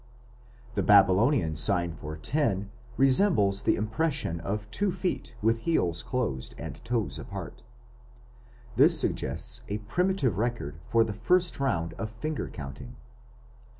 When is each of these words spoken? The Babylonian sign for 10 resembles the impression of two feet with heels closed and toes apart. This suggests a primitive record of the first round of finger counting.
The 0.73 0.81
Babylonian 0.81 1.55
sign 1.55 1.93
for 1.93 2.17
10 2.17 2.71
resembles 2.97 3.61
the 3.61 3.75
impression 3.75 4.39
of 4.39 4.67
two 4.71 4.91
feet 4.91 5.35
with 5.43 5.59
heels 5.59 6.01
closed 6.01 6.55
and 6.57 6.83
toes 6.83 7.19
apart. 7.19 7.61
This 8.77 8.99
suggests 8.99 9.61
a 9.67 9.77
primitive 9.77 10.39
record 10.39 10.79
of 10.91 11.05
the 11.05 11.13
first 11.13 11.59
round 11.59 11.93
of 11.99 12.09
finger 12.09 12.47
counting. 12.49 12.95